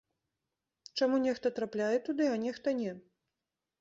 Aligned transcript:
Чаму 0.97 1.19
нехта 1.27 1.47
трапляе 1.61 1.97
туды, 2.07 2.31
а 2.37 2.41
нехта 2.47 2.77
не? 2.83 2.91